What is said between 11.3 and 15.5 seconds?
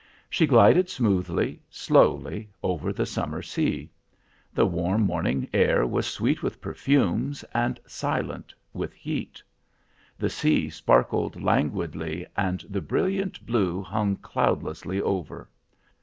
languidly, and the brilliant blue hung cloudlessly over.